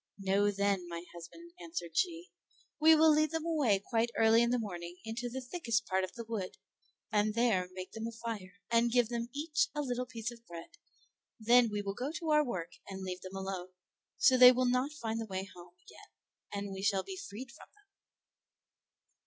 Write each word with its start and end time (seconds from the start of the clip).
"Know, 0.17 0.49
then, 0.49 0.87
my 0.89 1.05
husband," 1.13 1.51
answered 1.61 1.95
she, 1.95 2.31
"we 2.79 2.95
will 2.95 3.11
lead 3.11 3.29
them 3.29 3.45
away 3.45 3.77
quite 3.87 4.09
early 4.17 4.41
in 4.41 4.49
the 4.49 4.57
morning 4.57 4.97
into 5.05 5.29
the 5.29 5.41
thickest 5.41 5.85
part 5.85 6.03
of 6.03 6.13
the 6.15 6.23
wood, 6.23 6.57
and 7.11 7.35
there 7.35 7.69
make 7.73 7.91
them 7.91 8.07
a 8.07 8.11
fire, 8.11 8.55
and 8.71 8.91
give 8.91 9.09
them 9.09 9.29
each 9.31 9.67
a 9.75 9.81
little 9.83 10.07
piece 10.07 10.31
of 10.31 10.43
bread; 10.47 10.71
then 11.39 11.69
we 11.71 11.83
will 11.83 11.93
go 11.93 12.11
to 12.13 12.31
our 12.31 12.43
work 12.43 12.71
and 12.87 13.03
leave 13.03 13.21
them 13.21 13.35
alone, 13.35 13.73
so 14.17 14.37
they 14.37 14.51
will 14.51 14.65
not 14.65 14.91
find 14.91 15.21
the 15.21 15.27
way 15.27 15.43
home 15.53 15.75
again 15.87 16.11
and 16.51 16.71
we 16.73 16.81
shall 16.81 17.03
be 17.03 17.15
freed 17.15 17.51
from 17.51 17.67
them." 17.75 17.85